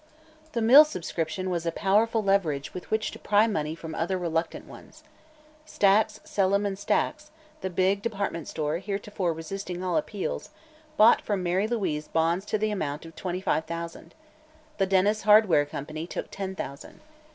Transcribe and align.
The 0.53 0.63
mill 0.63 0.83
subscription 0.83 1.51
was 1.51 1.67
a 1.67 1.71
powerful 1.71 2.23
leverage 2.23 2.73
with 2.73 2.89
which 2.89 3.11
to 3.11 3.19
pry 3.19 3.45
money 3.45 3.75
from 3.75 3.93
other 3.93 4.17
reluctant 4.17 4.65
ones. 4.65 5.03
Stacks, 5.63 6.19
Sellem 6.25 6.65
& 6.77 6.77
Stacks, 6.79 7.29
the 7.61 7.69
big 7.69 8.01
department 8.01 8.47
store 8.47 8.79
heretofore 8.79 9.31
resisting 9.31 9.83
all 9.83 9.97
appeals, 9.97 10.49
bought 10.97 11.21
from 11.21 11.43
Mary 11.43 11.67
Louise 11.67 12.07
bonds 12.07 12.45
to 12.45 12.57
the 12.57 12.71
amount 12.71 13.05
of 13.05 13.15
twenty 13.15 13.41
five 13.41 13.65
thousand; 13.65 14.15
the 14.79 14.87
Denis 14.87 15.21
Hardware 15.21 15.67
Company 15.67 16.07
took 16.07 16.31
ten 16.31 16.55
thousand. 16.55 16.99